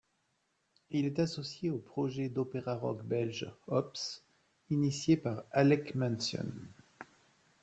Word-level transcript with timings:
Il 0.89 1.05
est 1.05 1.19
associé 1.19 1.69
au 1.69 1.77
projet 1.77 2.27
d'opéra-rock 2.27 3.03
belge, 3.03 3.53
Hopes, 3.67 4.23
initié 4.71 5.15
par 5.15 5.43
Alec 5.51 5.93
Mansion. 5.93 6.51